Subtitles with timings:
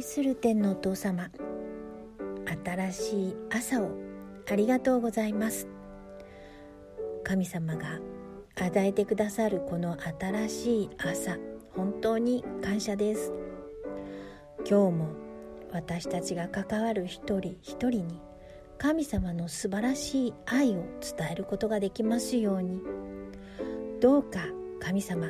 [0.00, 1.28] 愛する天のお父様
[2.64, 3.90] 新しい朝を
[4.50, 5.68] ありがとうございます。
[7.22, 8.00] 神様が
[8.54, 11.36] 与えてくださるこの新しい朝
[11.76, 13.30] 本当に感謝です。
[14.60, 15.08] 今日も
[15.70, 18.22] 私たちが関わる一人一人に
[18.78, 22.80] 神様の素晴らしい愛を伝えることができますように。
[24.00, 24.46] どうか
[24.80, 25.26] 神様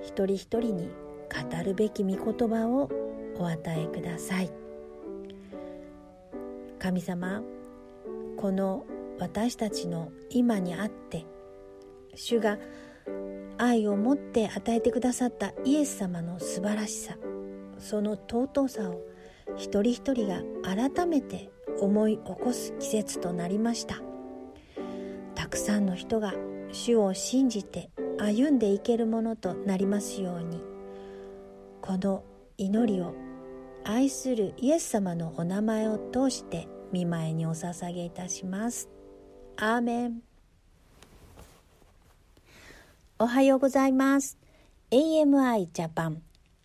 [0.00, 0.88] 一人一人に
[1.28, 3.05] 語るべき御言葉を
[3.38, 4.50] お与えください。
[6.78, 7.42] 神様
[8.36, 8.84] この
[9.18, 11.24] 私たちの今にあって
[12.14, 12.58] 主が
[13.58, 17.16] 愛を持って与えてくださったイエス様の素晴らしさ
[17.78, 19.00] その尊さを
[19.56, 23.96] 一人一人が改めて思い起こす季節となりました。
[25.34, 26.34] たくさんの人が
[26.72, 30.62] 主を信じて歩んでいけるものとなりますように
[31.82, 32.24] この
[32.58, 33.14] 祈りを
[33.88, 38.88] 愛するイエス様のお名前を通して見舞いにお捧げいたします。
[39.56, 40.22] アーメン。
[43.20, 44.38] おはようございます。
[44.90, 46.20] AMI ジャパン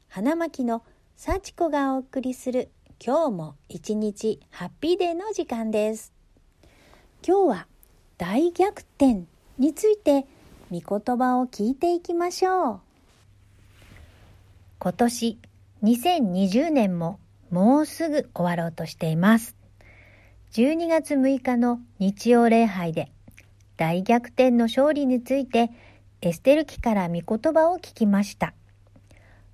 [0.10, 0.82] 花巻の
[1.16, 6.14] 幸子がお送りする今日も一日ハッピーデーの時間です。
[7.24, 7.68] 今日は
[8.18, 9.26] 大逆転
[9.60, 10.26] について
[10.72, 12.80] 御言葉を聞いていきましょう。
[14.80, 15.38] 今年
[15.84, 19.56] 2020年ももうすぐ終わろうとしています。
[20.52, 23.12] 12月6日の日曜礼拝で
[23.78, 25.72] 大逆転の勝利について
[26.22, 28.54] エステル記から御言葉を聞きました。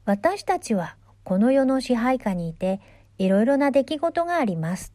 [0.03, 2.81] 私たちはこの世の支配下にいて
[3.17, 4.94] いろいろな出来事があります。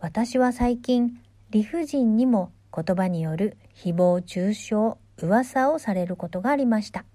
[0.00, 4.74] 私は最近理不尽にも言葉による誹謗中傷、
[5.16, 7.06] 噂をされることがありました。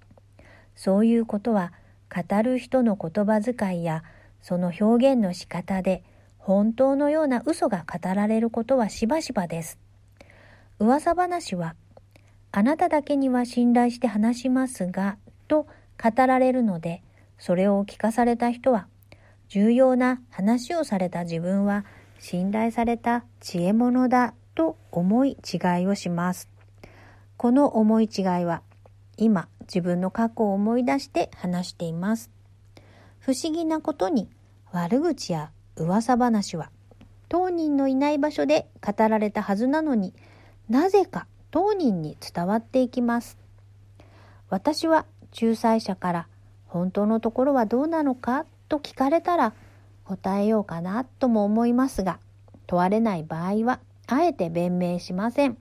[0.76, 1.72] そういうことは
[2.14, 4.03] 語る人の言葉遣いや
[4.42, 6.03] その表現の仕方で
[6.38, 9.80] 本当のような嘘が語られることはしばしばです。
[10.77, 11.76] 噂話は
[12.52, 15.17] あなただけには信頼して話しますが
[15.48, 15.67] と
[16.02, 17.02] 語られるので
[17.38, 18.87] それを聞かされた人は
[19.48, 21.86] 重要な話をされた自分は
[22.20, 26.49] 信頼された知恵者だと思い違いをします。
[27.37, 28.61] この思い違いは
[29.17, 32.30] 今自分の過去を思い出して話しています。
[33.20, 34.30] 不思議なことに
[34.71, 36.70] 悪口や噂話は
[37.27, 40.14] 当人のいない場所で語られたはずなのに
[40.70, 43.37] なぜか当人に伝わっていきます。
[44.49, 45.05] 私は
[45.39, 46.27] 仲裁者から
[46.67, 49.54] 本当のところはどうなのかと聞かれたら
[50.04, 52.20] 答えようかなとも思いますが
[52.67, 55.58] 問われない場合はあえて弁明しません。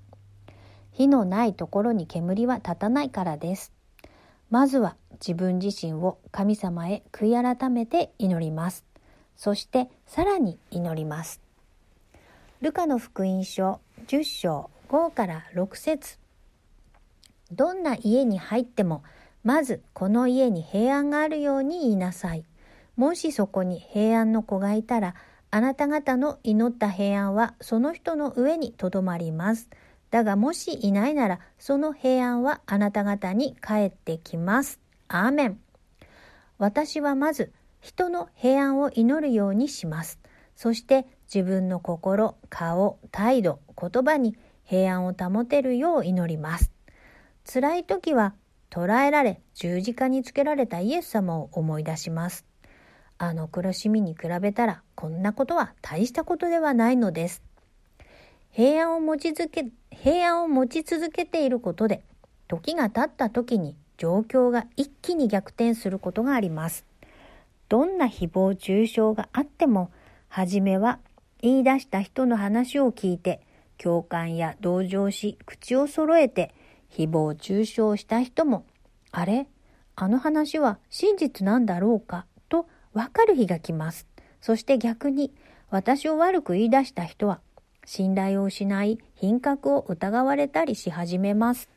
[0.93, 3.74] 火のないところに煙は立たないからです。
[4.55, 8.85] まずは自分自身を神様へ悔い改めて祈ります。
[9.35, 11.41] そしてさらに祈ります。
[12.61, 16.19] ルカの福音書10章5から6節
[17.51, 19.03] どんな家に入っても
[19.43, 22.45] まずこの家に平安があるように言いなさい。
[22.95, 25.17] もしそこに平安の子がいたら
[25.51, 29.69] あなた方の祈った平安はその人の上にとどまります。
[30.15, 34.79] だがもしいないならその平安はあなた方に帰ってきます。
[35.09, 35.59] アーメン。
[36.57, 40.21] 私はまず人の平安を祈るようにします。
[40.55, 46.71] そして自分の心、顔、態度、言葉に平安を保てるよう祈ります。
[47.45, 48.35] 辛い時は
[48.71, 52.47] 捕らえられ十字架につけられたイエス様を思い出します。
[53.19, 57.43] あの苦しみに比べたらこんなことは大したことではないのです。
[58.57, 62.05] 平安を持ち続け、平安を持ち続けていることで、
[62.47, 66.85] 時が経った時に状況が一気に逆転することがあります。
[67.69, 69.91] どんな誹謗中傷があっても、
[70.29, 71.01] 初めは
[71.43, 73.41] 言い出した人の話を聞いて、
[73.77, 76.55] 共感や同情し、口を揃えて、
[76.97, 78.67] 誹謗中傷した人も、
[79.11, 79.49] あれ？
[79.97, 82.25] あの話は真実なんだろうか？
[82.49, 84.07] とわかる日が来ます。
[84.41, 85.33] そして逆に
[85.71, 87.41] 私を悪く言い出した人は
[87.87, 91.69] 信頼を失い品格を疑われたりし始めます。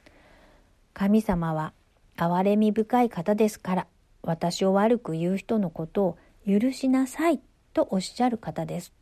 [0.93, 1.73] 神様は
[2.17, 3.87] 憐れみ深い方ですから
[4.23, 6.17] 私を悪く言う人のことを
[6.47, 7.39] 許しなさい
[7.73, 8.93] とおっしゃる方です。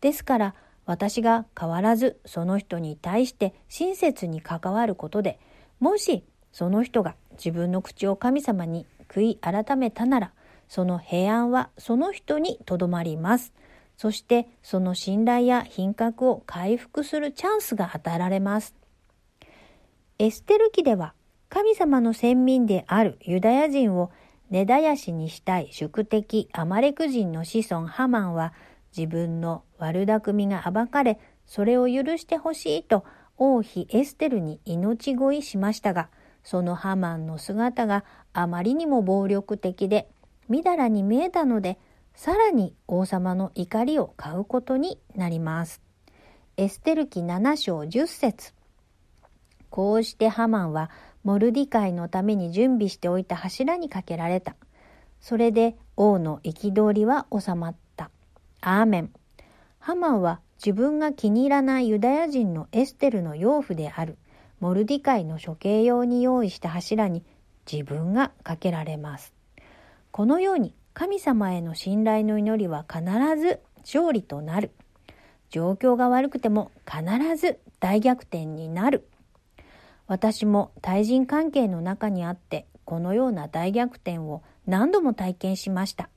[0.00, 0.54] ですから
[0.86, 5.38] 私が変わらずその人に対して親切に関わることで
[5.80, 10.32] もしその人が自分の口を神様に悔い改めたなら
[10.68, 13.52] その平安はその人にとどまります。
[13.96, 18.74] そしてその信頼や品格を回復するチャンスが与えられます。
[20.18, 21.14] エステル記では
[21.48, 24.10] 神様の先民であるユダヤ人を
[24.50, 28.52] 根絶やしにしたい宿敵アマレク人の子孫ハマンは
[28.96, 33.04] 自分の悪巧みが暴かれ、それを許してほしいと
[33.36, 36.08] 王妃エステルに命乞いしましたが、
[36.44, 40.08] そのハマンの姿があまりにも暴力的で、
[40.48, 41.78] みだらに見えたので、
[42.14, 45.82] さらに王様の怒りを買うことになります。
[46.56, 48.54] エステル記7章10節
[49.68, 50.90] こうしてハマンは
[51.24, 54.54] モルディカイのために準備しておいた柱にかけられた。
[55.20, 58.10] それで王の憤りは収まった。
[58.60, 59.10] アーメン。
[59.80, 64.16] ハマンは自分が気に入らないユダヤ人のエステルの養父である
[64.60, 67.24] モルディカイの処刑用に用意した柱に
[67.70, 69.34] 自分がかけられます。
[70.12, 73.02] このように神様への信頼の祈りは必
[73.36, 74.70] ず勝利となる。
[75.50, 77.02] 状況が悪くても必
[77.36, 79.08] ず大逆転になる。
[80.06, 86.10] 私も対人関係の中にあってこのような大逆転を何度も体験しました。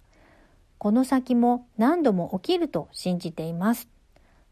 [0.77, 3.89] この先も何度も起きると信じています。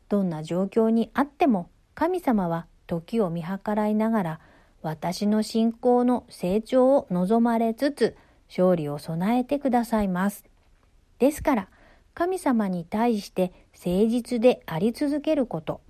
[0.10, 4.40] どんな状況にあっても神様は時を見計らいながら
[4.82, 8.16] 私の信仰の成長を望まれつつ
[8.58, 10.46] 勝利を備えてくださいます。
[11.20, 11.68] ですから、
[12.14, 15.82] 神様に対して誠実であり続けること、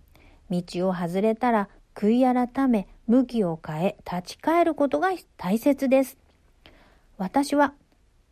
[0.49, 6.17] 道を外れたら悔い改め、向きを変え、立ち返ることが大切です。
[7.17, 7.73] 私は、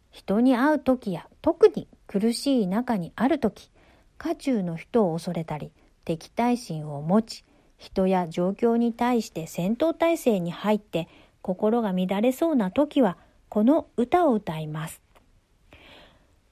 [0.09, 3.69] 人に会う時や特に苦しい中にある時、
[4.17, 5.71] 家中の人を恐れたり、
[6.05, 7.45] 敵対心を持ち、
[7.77, 11.07] 人や状況に対して戦闘態勢に入って
[11.41, 13.17] 心が乱れそうな時は、
[13.53, 14.99] この歌を歌います。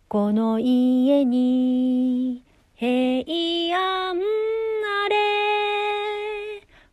[0.08, 2.44] この家に
[2.76, 5.16] 平安あれ。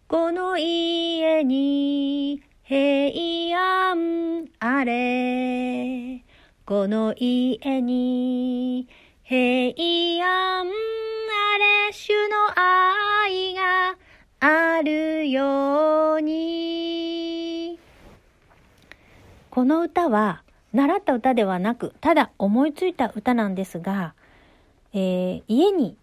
[0.08, 6.24] この家に平安あれ。
[6.64, 8.88] この家に
[9.24, 10.70] 平安あ
[11.58, 11.92] れ。
[11.92, 13.98] 主の愛が
[14.40, 16.97] あるように。
[19.58, 24.14] この歌は習った歌ではなく、ただ思いついた歌なんですが、
[24.92, 25.96] えー、家に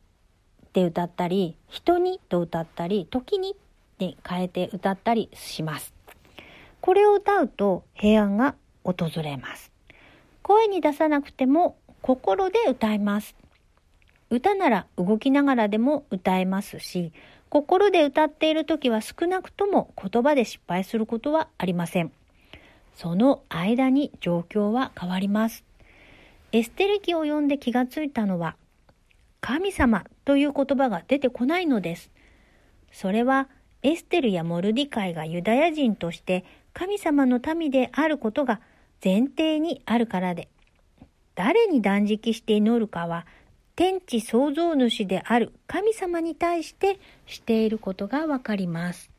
[0.66, 3.56] って歌ったり、人にと歌ったり、時にっ
[3.98, 5.94] て変えて歌ったりします。
[6.82, 9.72] これを歌うと平安が訪れます。
[10.42, 13.38] 声に出さなくても心で歌います。
[14.30, 17.14] 歌なら動きながらでも歌えますし、
[17.48, 22.12] 心で歌っている時は少なくとも言葉で失敗することはありません。
[22.96, 25.64] その間に状況は変わります。
[26.52, 28.56] エステル記を読んで気がついたのは、
[29.42, 32.10] 神様という言葉が出てこないのです。
[32.92, 33.50] それは
[33.84, 38.62] エステルやモルディカイがユダヤ人として神様の民であることが
[39.04, 40.48] 前提にあるからで、
[41.36, 43.28] 誰に断食して祈るかは
[43.76, 49.12] 天地創造主である神様に対してしていることがわかります。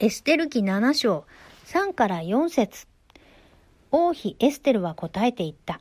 [0.00, 1.24] エステル記7章
[1.66, 2.86] 3から4節
[3.90, 5.80] 王妃エステルは答えていった。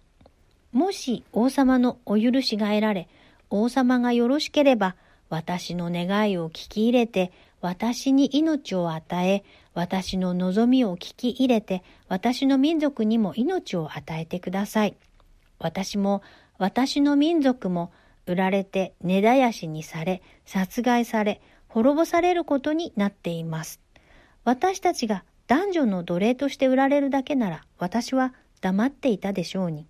[0.72, 3.08] もし王様のお許しが得られ、
[3.52, 4.96] 王様がよろしければ、
[5.30, 9.44] 私の願いを聞き入れて、私に命を与え、
[9.76, 14.98] 私の望みを聞き入れて、私の民族にも命を与えてください。
[15.60, 16.24] 私も、
[16.58, 17.92] 私の民族も、
[18.26, 23.80] 売られて根絶やしにされ、殺害され、滅ぼされることになっています。
[24.46, 29.86] 私たちが男女の奴隷として売られるだけなら私は黙っていたでしょうに。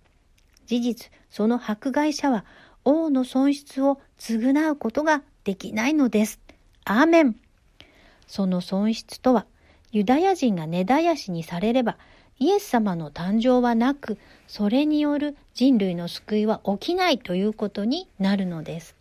[0.66, 2.44] 事実、その迫害者は
[2.84, 6.40] 王の損失を償うことができないのです。
[6.84, 7.36] アーメン。
[8.26, 9.46] その損失とは、
[9.92, 11.96] ユダヤ人が根絶やしにされれば、
[12.38, 18.94] イエス様の誕生はなく、それによる人類の救いは起きないということになるのです。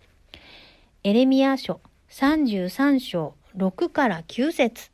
[1.03, 4.89] エレミア書33章6から9節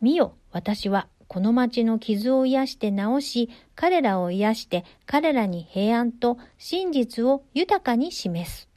[0.00, 8.68] 見よ、私はこの町の傷を癒して治し、彼らを癒して彼らに平安と真実を豊かに示す。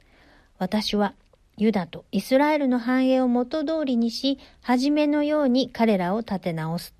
[0.58, 1.14] 私は
[1.56, 6.96] ユダとイスラエルの繁栄を元通りにし、はじめのように彼らを立て直す。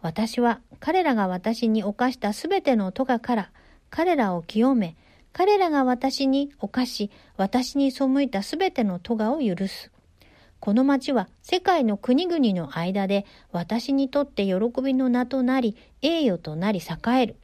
[0.00, 3.50] 私は彼らが私に犯したすべての咎から
[3.90, 4.96] 彼らを清め、
[5.34, 9.90] 彼らが私に犯し、私に背いたすべての咎を許す。
[10.60, 17.36] この町は世界の国々の間で私にとって喜びの名となり、栄誉となり栄える。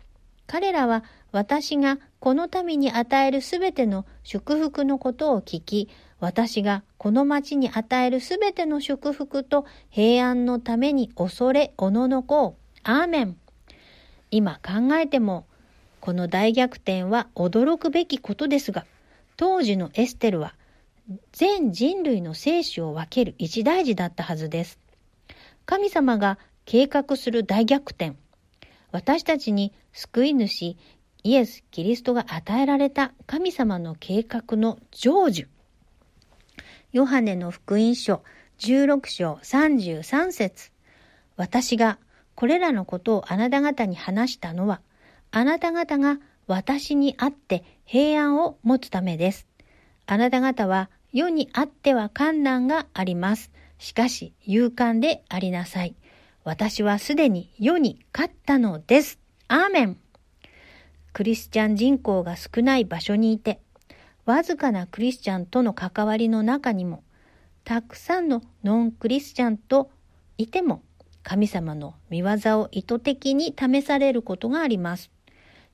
[0.47, 5.89] 彼らは私がこの民に与えるすべての祝福のことを聞き、
[6.21, 12.63] 私がこの町に与えるすべての祝福と平安のために恐れおののこう。
[12.85, 13.37] アーメン。
[14.31, 15.47] 今考えても、
[16.01, 18.85] この大逆転は驚くべきことですが、
[19.37, 20.55] 当時のエステルは
[21.33, 24.79] 全人類の生死を分ける一大事だったはずです。
[25.67, 28.17] 神様が計画する大逆転。
[28.93, 30.77] 私たちに救い主
[31.25, 35.47] イエス・キリストが与えられた神様の計画の成就。
[36.93, 38.23] ヨハネの福音書
[38.59, 40.73] 16章33節
[41.37, 41.99] 私が
[42.35, 44.81] これらのことをあなた方に話したのは、
[45.31, 49.47] あなた方が私にあって平安を持つためです。
[50.13, 53.51] あなた方は世にあっては困難があります。
[53.79, 55.95] しかし勇敢でありなさい。
[56.45, 59.19] 私はすでに世に勝ったのです。
[59.49, 59.97] アーメン。
[61.15, 63.63] クリスチャン人口が少ない場所にいて、
[64.27, 67.03] わずかなクリスチャンとの関わりの中にも、
[67.65, 69.91] たくさんのノンクリスチャンと
[70.37, 70.83] いても、
[71.23, 75.11] 神様の見業を意図的に試されることがあります。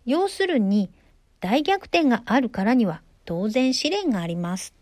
[0.06, 0.92] 要するに、
[1.40, 4.72] 大逆転があるからには当然試練があります。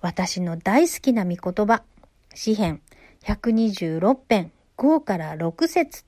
[0.00, 1.82] 私の大好きな御言葉、
[2.34, 2.80] 詩編
[3.22, 6.06] 126編5から6節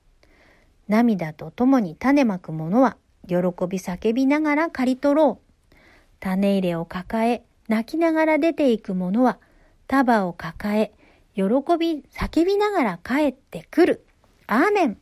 [0.87, 5.75] 涙とともに種まく者は喜び叫びながら刈り取ろう。
[6.19, 9.37] 種入れを抱え泣きながら出ていく者は
[9.85, 10.91] 束を抱え
[11.35, 14.07] 喜び叫びながら帰ってくる。
[14.47, 14.97] アーメン。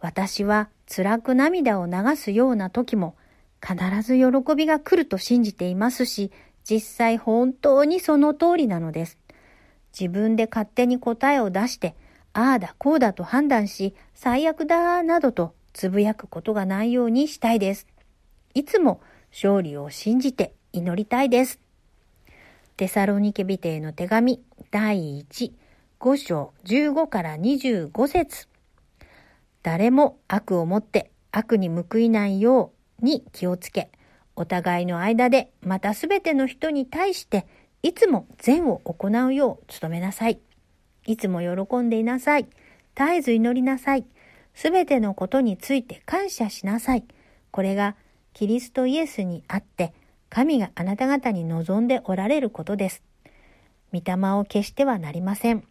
[0.00, 3.16] 私は辛く涙を流すような時も
[3.66, 6.30] 必ず喜びが来ると信じていますし、
[6.68, 9.18] 実際本当にその通りなのです。
[9.98, 11.94] 自分で勝手に答えを出して、
[12.32, 17.86] ああだこうだと判断し、最悪だなどとつぶやくことがないようにしたいです。
[18.54, 19.00] いつも
[19.30, 21.60] 勝利を信じて祈りたいです。
[22.76, 25.52] テサロニケビテへの手紙第1、
[25.98, 28.48] 5章15から25節
[29.62, 33.90] 誰も悪をもって悪に報いないように気をつけ、
[34.36, 37.46] お互いの間でまたすべての人に対して
[37.82, 40.40] いつも善を行うよう努めなさい。
[41.06, 42.46] いつも喜んでいなさい。
[42.96, 44.04] 絶えず祈りなさい。
[44.54, 47.04] すべてのことについて感謝しなさい。
[47.50, 47.96] これが
[48.32, 49.92] キリストイエスにあって
[50.28, 53.02] 神があなた方に望んでおられることです。
[53.92, 55.64] 御霊を消してはなりません。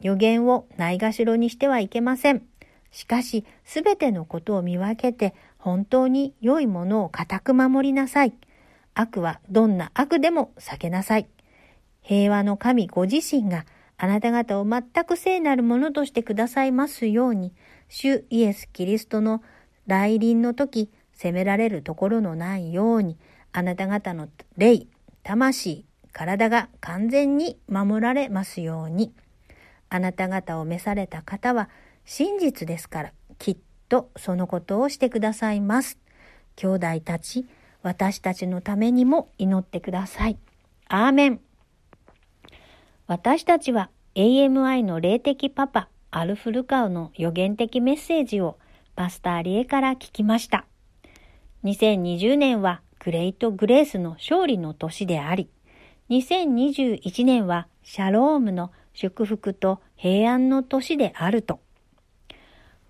[0.00, 2.42] 予言をないがしろにしてはいけません。
[2.90, 8.32] しかし、すべてのことを見分けて、本当に良いものを固く守りなさい。
[8.94, 11.28] 悪はどんな悪でも避けなさい。
[12.00, 17.52] 平和の神ご自身があなた方を全く聖なるものとしてくださいますように、
[17.88, 19.42] 主イエス・キリストの
[19.86, 23.18] 来臨の時、責められるところのないように、
[23.52, 24.86] あなた方の霊、
[25.24, 29.12] 魂、体が完全に守られますように。
[29.90, 31.68] あなた方を召された方は
[32.04, 33.56] 真実ですから、きっ
[33.88, 35.98] とそのことをしてくださいます。
[36.56, 37.46] 兄弟たち、
[37.82, 40.38] 私たちのためにも祈ってください。
[40.88, 41.40] アーメン。
[43.06, 48.58] 私たちは AMI の霊的パパ、アルフルカウの予言的メッセージを
[48.96, 50.66] パスターリエから聞きました。
[51.64, 55.48] 2020年はグレイト・グレースの勝利の年であり、
[56.10, 61.60] 2021年はシャロームの祝福と平安の年であると。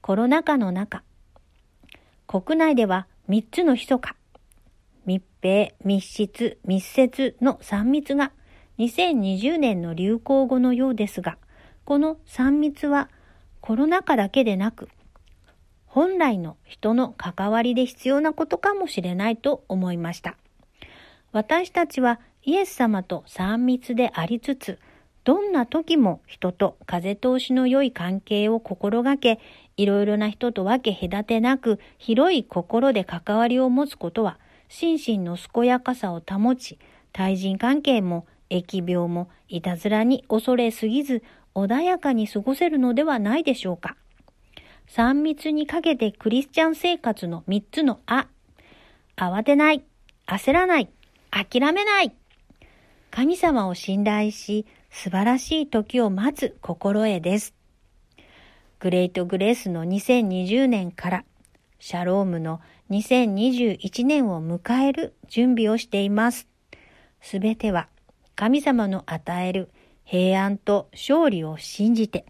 [0.08, 1.02] コロナ禍の中、
[2.26, 4.16] 国内では3つの密か、
[5.04, 8.32] 密閉、密室、密接の3密が
[8.78, 11.36] 2020年の流行語のようですが、
[11.84, 13.10] この3密は
[13.60, 14.88] コロナ禍だけでなく、
[15.84, 20.38] 本来の人の関わりで必要なことかもしれないと思いました。
[21.32, 24.78] 私たちはイエス様と三密でありつつ、
[25.24, 29.38] どんな時も人と風通しの良い関係を心がけ、
[29.78, 36.78] いろいろな人と分け隔てなく広い心で関わりを持つことは、心身の健やかさを保ち、
[37.12, 41.22] 対人関係も疫病もいたずらに恐れすぎず
[41.54, 43.96] 穏やかに過ごせるのではないでしょうか。
[44.88, 48.26] 三密にかけてクリスチャン生活の三つのあ。
[49.16, 49.84] 慌てない、
[50.26, 50.88] 焦らない、
[51.30, 52.12] 諦めない。
[53.12, 57.57] 神様を信頼し、素晴らしい時を待つ心得です。
[58.80, 61.24] グレートグレースの2020年から、
[61.80, 66.46] シャロームの2021年を迎える準備をしています。
[67.20, 67.88] すべては
[68.36, 69.68] 神様の与える
[70.04, 72.24] 平安と勝利を信じて、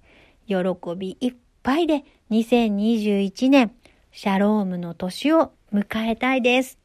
[0.46, 0.56] 喜
[0.96, 3.72] びいっぱいで2021年、
[4.10, 6.78] シャロームの年を迎えたいです。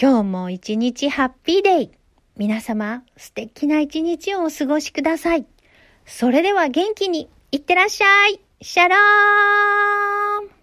[0.00, 1.90] 今日も一日ハッピーデイ。
[2.36, 5.46] 皆様、素敵な一日をお過ごしください。
[6.04, 8.40] それでは元気にいってらっしゃい。
[8.62, 8.98] シャロー
[10.46, 10.59] ン。